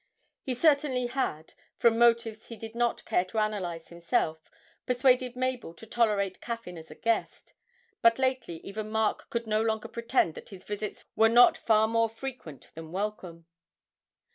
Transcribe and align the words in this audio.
He 0.41 0.55
certainly 0.55 1.05
had, 1.05 1.53
from 1.77 1.99
motives 1.99 2.47
he 2.47 2.55
did 2.55 2.73
not 2.73 3.05
care 3.05 3.23
to 3.25 3.37
analyse 3.37 3.89
himself, 3.89 4.49
persuaded 4.87 5.35
Mabel 5.35 5.75
to 5.75 5.85
tolerate 5.85 6.41
Caffyn 6.41 6.75
as 6.75 6.89
a 6.89 6.95
guest, 6.95 7.53
but 8.01 8.17
lately 8.17 8.57
even 8.63 8.89
Mark 8.89 9.29
could 9.29 9.45
no 9.45 9.61
longer 9.61 9.87
pretend 9.89 10.33
that 10.33 10.49
his 10.49 10.63
visits 10.63 11.05
were 11.15 11.29
not 11.29 11.55
far 11.55 11.87
more 11.87 12.09
frequent 12.09 12.71
than 12.73 12.91
welcome. 12.91 13.45